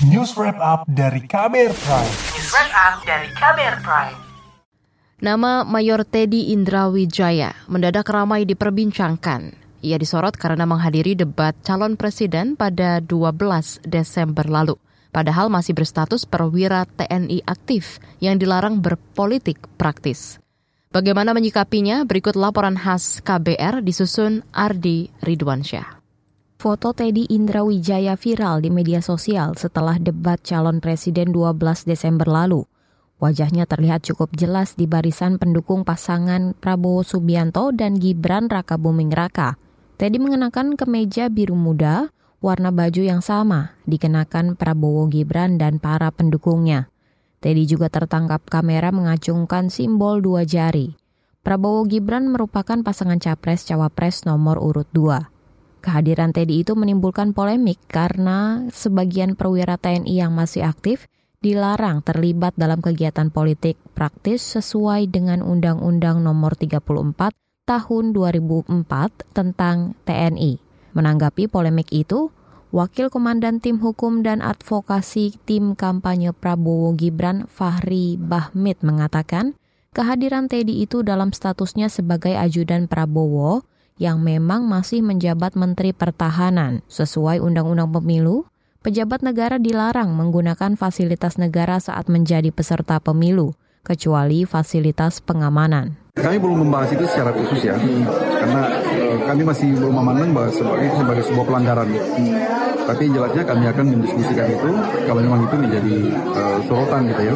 News 0.00 0.32
Wrap 0.32 0.56
Up 0.56 0.88
dari 0.88 1.20
Kamer 1.28 1.76
Prime. 1.76 2.14
News 2.32 2.48
Wrap 2.56 2.72
Up 2.72 2.94
dari 3.04 3.28
Kamer 3.36 3.84
Prime. 3.84 4.16
Nama 5.20 5.60
Mayor 5.68 6.08
Teddy 6.08 6.56
Indrawijaya 6.56 7.52
mendadak 7.68 8.08
ramai 8.08 8.48
diperbincangkan. 8.48 9.52
Ia 9.84 10.00
disorot 10.00 10.40
karena 10.40 10.64
menghadiri 10.64 11.20
debat 11.20 11.52
calon 11.60 12.00
presiden 12.00 12.56
pada 12.56 13.04
12 13.04 13.84
Desember 13.84 14.48
lalu. 14.48 14.80
Padahal 15.12 15.52
masih 15.52 15.76
berstatus 15.76 16.24
perwira 16.24 16.88
TNI 16.96 17.44
aktif 17.44 18.00
yang 18.24 18.40
dilarang 18.40 18.80
berpolitik 18.80 19.60
praktis. 19.76 20.40
Bagaimana 20.96 21.36
menyikapinya? 21.36 22.08
Berikut 22.08 22.40
laporan 22.40 22.80
khas 22.80 23.20
KBR 23.20 23.84
disusun 23.84 24.48
Ardi 24.48 25.12
Ridwansyah. 25.20 25.99
Foto 26.60 26.92
Teddy 26.92 27.24
Indrawijaya 27.32 28.20
viral 28.20 28.60
di 28.60 28.68
media 28.68 29.00
sosial 29.00 29.56
setelah 29.56 29.96
debat 29.96 30.36
calon 30.44 30.76
presiden 30.84 31.32
12 31.32 31.56
Desember 31.88 32.28
lalu. 32.28 32.68
Wajahnya 33.16 33.64
terlihat 33.64 34.04
cukup 34.04 34.36
jelas 34.36 34.76
di 34.76 34.84
barisan 34.84 35.40
pendukung 35.40 35.88
pasangan 35.88 36.52
Prabowo 36.52 37.00
Subianto 37.00 37.72
dan 37.72 37.96
Gibran 37.96 38.52
Raka 38.52 38.76
Buming 38.76 39.08
Raka. 39.08 39.56
Teddy 39.96 40.20
mengenakan 40.20 40.76
kemeja 40.76 41.32
biru 41.32 41.56
muda, 41.56 42.12
warna 42.44 42.68
baju 42.68 43.08
yang 43.08 43.24
sama 43.24 43.80
dikenakan 43.88 44.52
Prabowo 44.52 45.08
Gibran 45.08 45.56
dan 45.56 45.80
para 45.80 46.12
pendukungnya. 46.12 46.92
Teddy 47.40 47.64
juga 47.64 47.88
tertangkap 47.88 48.44
kamera 48.44 48.92
mengacungkan 48.92 49.72
simbol 49.72 50.20
dua 50.20 50.44
jari. 50.44 50.92
Prabowo 51.40 51.88
Gibran 51.88 52.28
merupakan 52.28 52.84
pasangan 52.84 53.16
capres-cawapres 53.16 54.28
nomor 54.28 54.60
urut 54.60 54.92
2. 54.92 55.39
Kehadiran 55.80 56.36
Teddy 56.36 56.60
itu 56.60 56.76
menimbulkan 56.76 57.32
polemik 57.32 57.80
karena 57.88 58.68
sebagian 58.68 59.32
perwira 59.32 59.80
TNI 59.80 60.12
yang 60.12 60.36
masih 60.36 60.68
aktif 60.68 61.08
dilarang 61.40 62.04
terlibat 62.04 62.52
dalam 62.60 62.84
kegiatan 62.84 63.32
politik 63.32 63.80
praktis 63.96 64.44
sesuai 64.44 65.08
dengan 65.08 65.40
Undang-Undang 65.40 66.20
Nomor 66.20 66.52
34 66.52 67.32
Tahun 67.64 68.04
2004 68.12 69.32
tentang 69.32 69.96
TNI. 70.04 70.60
Menanggapi 70.92 71.48
polemik 71.48 71.88
itu, 71.94 72.28
Wakil 72.70 73.08
Komandan 73.08 73.58
Tim 73.58 73.80
Hukum 73.80 74.20
dan 74.20 74.44
Advokasi 74.44 75.38
Tim 75.48 75.78
Kampanye 75.78 76.36
Prabowo 76.36 76.92
Gibran 76.92 77.48
Fahri 77.48 78.20
Bahmid 78.20 78.82
mengatakan, 78.84 79.56
kehadiran 79.96 80.46
Teddy 80.50 80.82
itu 80.82 81.00
dalam 81.00 81.32
statusnya 81.32 81.88
sebagai 81.88 82.36
ajudan 82.36 82.84
Prabowo 82.84 83.64
yang 84.00 84.24
memang 84.24 84.64
masih 84.64 85.04
menjabat 85.04 85.54
Menteri 85.60 85.92
Pertahanan. 85.92 86.80
Sesuai 86.88 87.44
Undang-Undang 87.44 88.00
Pemilu, 88.00 88.48
pejabat 88.80 89.20
negara 89.20 89.60
dilarang 89.60 90.16
menggunakan 90.16 90.72
fasilitas 90.80 91.36
negara 91.36 91.76
saat 91.76 92.08
menjadi 92.08 92.48
peserta 92.48 92.96
pemilu, 92.96 93.52
kecuali 93.84 94.48
fasilitas 94.48 95.20
pengamanan. 95.20 96.00
Kami 96.16 96.40
belum 96.40 96.64
membahas 96.66 96.96
itu 96.96 97.04
secara 97.06 97.30
khusus 97.36 97.60
ya, 97.60 97.76
karena 98.40 98.62
uh, 98.72 99.16
kami 99.30 99.42
masih 99.46 99.68
belum 99.78 99.94
memandang 99.94 100.32
bahwa 100.32 100.50
sebagai, 100.50 100.88
sebagai 100.96 101.24
sebuah 101.28 101.44
pelanggaran. 101.46 101.88
Tapi 102.80 103.04
jelasnya 103.14 103.44
kami 103.46 103.64
akan 103.70 103.84
mendiskusikan 103.94 104.48
itu 104.50 104.70
kalau 105.06 105.20
memang 105.22 105.46
itu 105.46 105.56
menjadi 105.60 105.94
uh, 106.34 106.58
sorotan 106.66 107.06
gitu 107.06 107.22
ya. 107.30 107.34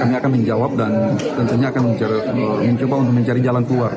Kami 0.00 0.12
akan 0.16 0.30
menjawab 0.32 0.70
dan 0.80 1.12
tentunya 1.38 1.68
akan 1.68 1.82
mencari, 1.92 2.16
uh, 2.24 2.58
mencoba 2.64 2.94
untuk 3.04 3.14
mencari 3.14 3.40
jalan 3.44 3.62
keluar. 3.68 3.92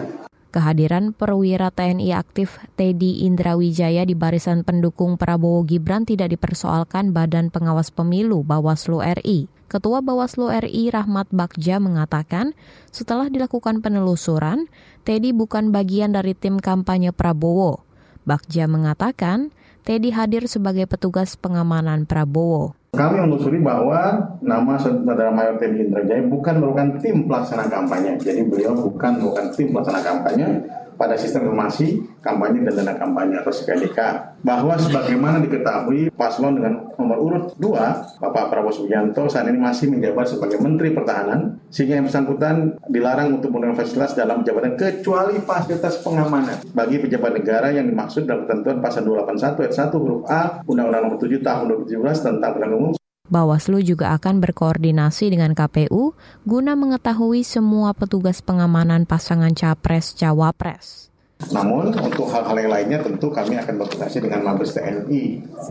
Kehadiran 0.53 1.17
perwira 1.17 1.73
TNI 1.73 2.13
aktif 2.13 2.61
Teddy 2.77 3.25
Indrawijaya 3.25 4.05
di 4.05 4.13
barisan 4.13 4.61
pendukung 4.61 5.17
Prabowo 5.17 5.65
Gibran 5.65 6.05
tidak 6.05 6.29
dipersoalkan 6.29 7.09
Badan 7.09 7.49
Pengawas 7.49 7.89
Pemilu 7.89 8.45
Bawaslu 8.45 9.01
RI. 9.01 9.49
Ketua 9.65 10.05
Bawaslu 10.05 10.53
RI 10.53 10.93
Rahmat 10.93 11.33
Bagja 11.33 11.81
mengatakan, 11.81 12.53
setelah 12.93 13.33
dilakukan 13.33 13.81
penelusuran, 13.81 14.69
Teddy 15.01 15.33
bukan 15.33 15.73
bagian 15.73 16.13
dari 16.13 16.37
tim 16.37 16.61
kampanye 16.61 17.09
Prabowo. 17.09 17.81
Bagja 18.21 18.69
mengatakan, 18.69 19.49
Teddy 19.81 20.13
hadir 20.13 20.45
sebagai 20.45 20.85
petugas 20.85 21.33
pengamanan 21.33 22.05
Prabowo. 22.05 22.77
Kami 22.93 23.25
menelusuri 23.25 23.57
bahwa 23.57 24.21
nama 24.37 24.77
saudara 24.77 25.33
Mayor 25.33 25.57
Teddy 25.57 25.89
Indrajaya 25.89 26.29
bukan 26.29 26.61
merupakan 26.61 26.93
tim 27.01 27.25
pelaksana 27.25 27.65
kampanye. 27.65 28.21
Jadi 28.21 28.45
beliau 28.45 28.77
bukan 28.77 29.17
merupakan 29.17 29.49
tim 29.49 29.73
pelaksana 29.73 30.05
kampanye, 30.05 30.61
pada 31.03 31.19
sistem 31.19 31.51
informasi 31.51 31.99
kampanye 32.23 32.63
dan 32.63 32.79
dana 32.79 32.95
kampanye 32.95 33.35
atau 33.35 33.51
SKDK 33.51 33.99
bahwa 34.39 34.79
sebagaimana 34.79 35.43
diketahui 35.43 36.07
paslon 36.15 36.55
dengan 36.55 36.87
nomor 36.95 37.19
urut 37.19 37.45
2 37.59 38.23
Bapak 38.23 38.47
Prabowo 38.47 38.71
Subianto 38.71 39.27
saat 39.27 39.51
ini 39.51 39.59
masih 39.59 39.91
menjabat 39.91 40.31
sebagai 40.31 40.63
Menteri 40.63 40.95
Pertahanan 40.95 41.59
sehingga 41.67 41.99
yang 41.99 42.07
bersangkutan 42.07 42.79
dilarang 42.87 43.35
untuk 43.35 43.51
menggunakan 43.51 43.83
fasilitas 43.83 44.15
dalam 44.15 44.47
jabatan 44.47 44.79
kecuali 44.79 45.43
fasilitas 45.43 45.99
pengamanan. 45.99 46.63
Bagi 46.71 47.03
pejabat 47.03 47.35
negara 47.35 47.75
yang 47.75 47.91
dimaksud 47.91 48.23
dalam 48.23 48.47
ketentuan 48.47 48.79
pasal 48.79 49.03
281 49.03 49.59
ayat 49.59 49.73
1 49.91 49.99
huruf 49.99 50.21
A 50.31 50.41
Undang-Undang 50.63 51.03
Nomor 51.03 51.19
7 51.19 51.43
Tahun 51.43 51.63
2017 51.91 52.23
tentang 52.23 52.51
Pemilihan 52.55 52.79
Umum 52.79 53.02
Bawaslu 53.33 53.81
juga 53.81 54.13
akan 54.13 54.37
berkoordinasi 54.37 55.33
dengan 55.33 55.57
KPU 55.57 56.13
guna 56.45 56.77
mengetahui 56.77 57.41
semua 57.41 57.97
petugas 57.97 58.45
pengamanan 58.45 59.09
pasangan 59.09 59.49
capres-cawapres. 59.57 61.09
Namun 61.49 61.91
untuk 61.97 62.29
hal-hal 62.29 62.55
yang 62.61 62.71
lainnya 62.71 62.99
tentu 63.01 63.33
kami 63.33 63.57
akan 63.57 63.81
berkoordinasi 63.81 64.21
dengan 64.21 64.45
Mabes 64.45 64.77
TNI 64.77 65.23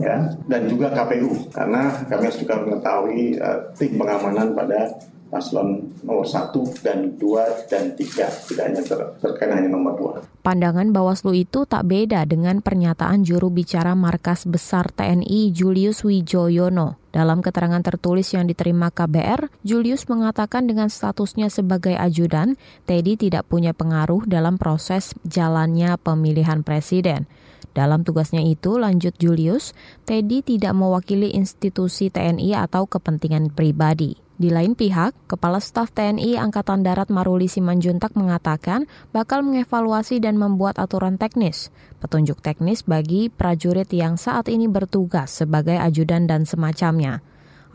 ya 0.03 0.35
dan 0.51 0.61
juga 0.67 0.91
KPU 0.91 1.49
karena 1.55 2.03
kami 2.11 2.21
harus 2.27 2.39
juga 2.43 2.59
mengetahui 2.61 3.39
uh, 3.39 3.71
tim 3.73 3.95
pengamanan 3.95 4.53
pada 4.53 4.93
paslon 5.33 5.89
nomor 6.05 6.29
1 6.29 6.53
dan 6.85 7.17
2 7.17 7.73
dan 7.73 7.97
3, 7.97 8.53
tidak 8.53 8.63
hanya 8.69 8.81
ter, 8.85 8.99
terkait 9.17 9.49
hanya 9.49 9.73
nomor 9.73 10.21
2. 10.21 10.45
Pandangan 10.45 10.93
Bawaslu 10.93 11.33
itu 11.33 11.65
tak 11.65 11.89
beda 11.89 12.29
dengan 12.29 12.61
pernyataan 12.61 13.25
juru 13.25 13.49
bicara 13.49 13.97
Markas 13.97 14.45
Besar 14.45 14.93
TNI 14.93 15.49
Julius 15.49 16.05
Wijoyono. 16.05 17.01
Dalam 17.09 17.41
keterangan 17.41 17.81
tertulis 17.81 18.29
yang 18.33 18.45
diterima 18.45 18.93
KBR, 18.93 19.49
Julius 19.65 20.05
mengatakan 20.05 20.69
dengan 20.69 20.93
statusnya 20.93 21.49
sebagai 21.49 21.97
ajudan, 21.97 22.53
Teddy 22.85 23.17
tidak 23.17 23.49
punya 23.49 23.73
pengaruh 23.73 24.25
dalam 24.29 24.61
proses 24.61 25.17
jalannya 25.25 25.97
pemilihan 25.97 26.61
presiden. 26.61 27.25
Dalam 27.73 28.05
tugasnya 28.05 28.45
itu, 28.45 28.77
lanjut 28.77 29.17
Julius, 29.17 29.73
Teddy 30.05 30.45
tidak 30.45 30.77
mewakili 30.77 31.33
institusi 31.33 32.13
TNI 32.13 32.69
atau 32.69 32.85
kepentingan 32.85 33.49
pribadi. 33.49 34.22
Di 34.33 34.49
lain 34.49 34.73
pihak, 34.73 35.13
Kepala 35.29 35.61
Staf 35.61 35.93
TNI 35.93 36.41
Angkatan 36.41 36.81
Darat 36.81 37.13
Maruli 37.13 37.45
Simanjuntak 37.45 38.17
mengatakan 38.17 38.89
bakal 39.13 39.45
mengevaluasi 39.45 40.17
dan 40.17 40.41
membuat 40.41 40.81
aturan 40.81 41.21
teknis, 41.21 41.69
petunjuk 42.01 42.41
teknis 42.41 42.81
bagi 42.81 43.29
prajurit 43.29 43.93
yang 43.93 44.17
saat 44.17 44.49
ini 44.49 44.65
bertugas 44.65 45.37
sebagai 45.37 45.77
ajudan 45.77 46.25
dan 46.25 46.49
semacamnya. 46.49 47.21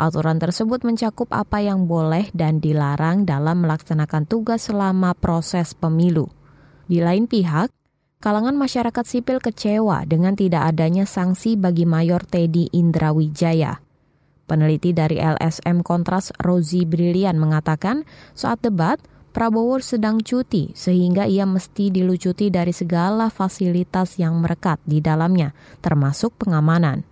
Aturan 0.03 0.43
tersebut 0.43 0.83
mencakup 0.83 1.31
apa 1.31 1.63
yang 1.63 1.87
boleh 1.87 2.27
dan 2.35 2.59
dilarang 2.59 3.23
dalam 3.23 3.63
melaksanakan 3.63 4.27
tugas 4.27 4.67
selama 4.67 5.15
proses 5.15 5.79
pemilu. 5.79 6.27
Di 6.91 6.99
lain 6.99 7.31
pihak, 7.31 7.71
kalangan 8.19 8.59
masyarakat 8.59 9.05
sipil 9.07 9.39
kecewa 9.39 10.07
dengan 10.11 10.35
tidak 10.35 10.75
adanya 10.75 11.07
sanksi 11.07 11.55
bagi 11.55 11.87
Mayor 11.87 12.27
Teddy 12.27 12.71
Indrawijaya. 12.75 13.88
Peneliti 14.49 14.97
dari 14.97 15.21
LSM 15.21 15.85
Kontras 15.85 16.33
Rozi 16.41 16.89
Brilian 16.89 17.37
mengatakan 17.37 18.09
saat 18.33 18.65
debat 18.65 18.97
Prabowo 19.37 19.77
sedang 19.85 20.25
cuti 20.25 20.73
sehingga 20.73 21.29
ia 21.29 21.45
mesti 21.45 21.93
dilucuti 21.93 22.49
dari 22.49 22.73
segala 22.73 23.29
fasilitas 23.29 24.17
yang 24.17 24.41
merekat 24.41 24.81
di 24.89 25.05
dalamnya 25.05 25.53
termasuk 25.85 26.33
pengamanan. 26.41 27.05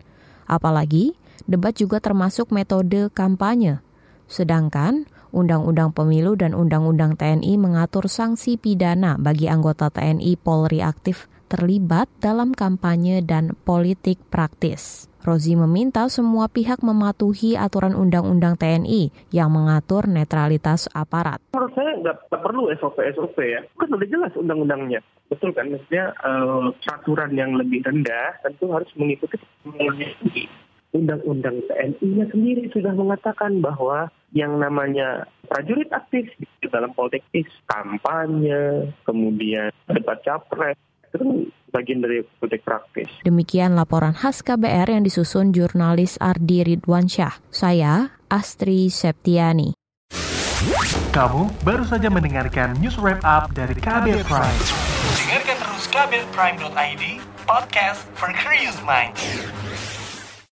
Apalagi 0.48 1.12
debat 1.44 1.76
juga 1.76 2.00
termasuk 2.00 2.50
metode 2.56 3.12
kampanye. 3.12 3.84
Sedangkan 4.27 5.04
Undang-Undang 5.36 5.92
Pemilu 5.92 6.41
dan 6.41 6.56
Undang-Undang 6.56 7.21
TNI 7.21 7.60
mengatur 7.60 8.09
sanksi 8.09 8.56
pidana 8.56 9.21
bagi 9.21 9.53
anggota 9.53 9.92
TNI 9.92 10.41
Polri 10.41 10.80
aktif 10.80 11.28
terlibat 11.47 12.10
dalam 12.19 12.53
kampanye 12.53 13.22
dan 13.22 13.54
politik 13.66 14.19
praktis. 14.31 15.10
Rozi 15.27 15.59
meminta 15.59 16.07
semua 16.07 16.47
pihak 16.47 16.87
mematuhi 16.87 17.59
aturan 17.59 17.98
Undang-Undang 17.98 18.63
TNI 18.63 19.10
yang 19.34 19.51
mengatur 19.51 20.07
netralitas 20.07 20.87
aparat. 20.95 21.43
Menurut 21.51 21.75
saya 21.75 21.98
nggak 21.98 22.31
perlu 22.31 22.71
SOP-SOP 22.78 23.34
ya. 23.43 23.66
Kan 23.75 23.91
udah 23.91 24.07
jelas 24.07 24.31
undang-undangnya. 24.39 25.03
Betul 25.27 25.51
kan? 25.51 25.66
Maksudnya 25.66 26.15
uh, 26.22 26.71
peraturan 26.78 27.34
yang 27.34 27.59
lebih 27.59 27.83
rendah 27.83 28.39
tentu 28.47 28.71
harus 28.71 28.87
mengikuti 28.95 29.34
Undang-Undang 30.95 31.66
TNI-nya 31.66 32.31
sendiri 32.31 32.71
sudah 32.71 32.95
mengatakan 32.95 33.59
bahwa 33.59 34.07
yang 34.31 34.63
namanya 34.63 35.27
prajurit 35.51 35.91
aktif 35.91 36.31
di 36.39 36.66
dalam 36.71 36.95
politik 36.95 37.51
kampanye, 37.66 38.95
kemudian 39.03 39.75
debat 39.91 40.22
capres, 40.22 40.78
Itu 41.10 41.22
kan 41.22 41.30
bagian 41.74 42.00
dari 42.00 42.24
politik 42.41 42.64
praktis. 42.64 43.08
Demikian 43.22 43.76
laporan 43.76 44.16
khas 44.16 44.41
KBR 44.41 44.97
yang 44.97 45.03
disusun 45.04 45.53
jurnalis 45.53 46.16
Ardi 46.18 46.64
Ridwansyah. 46.64 47.38
Saya 47.53 48.16
Astri 48.32 48.88
Septiani. 48.91 49.76
Kamu 51.12 51.48
baru 51.64 51.84
saja 51.84 52.08
mendengarkan 52.12 52.76
news 52.80 52.97
wrap 53.00 53.20
up 53.24 53.53
dari 53.53 53.76
Kabel 53.76 54.20
Prime. 54.24 54.60
Dengarkan 55.16 55.56
terus 55.62 55.84
kabelprime.id, 55.88 57.04
podcast 57.48 58.04
for 58.16 58.32
curious 58.36 58.76
minds. 58.84 59.20